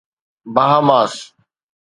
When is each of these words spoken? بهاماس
بهاماس 0.53 1.17